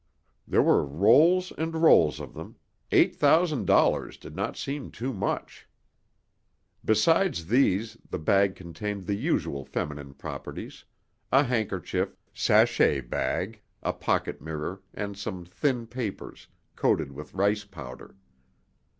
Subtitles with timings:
[0.47, 2.55] There were rolls and rolls of them
[2.91, 5.67] eight thousand dollars did not seem too much.
[6.83, 10.85] Besides these, the bag contained the usual feminine properties:
[11.31, 18.15] a handkerchief, sachet bag, a pocket mirror, and some thin papers, coated with rice powder.